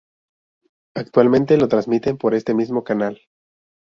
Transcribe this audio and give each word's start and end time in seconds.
Actualmente 0.95 1.57
lo 1.57 1.67
transmiten 1.67 2.17
por 2.17 2.33
este 2.33 2.55
mismo 2.55 2.83
canal. 2.83 3.21